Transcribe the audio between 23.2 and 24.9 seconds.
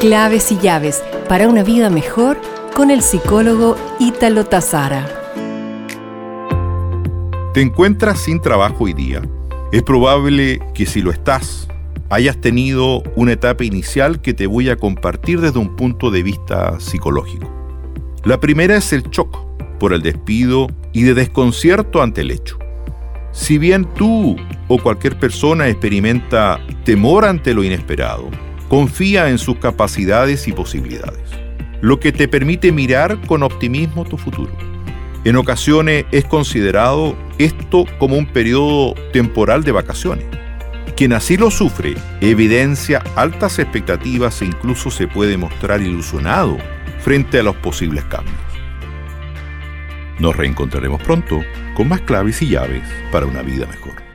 Si bien tú o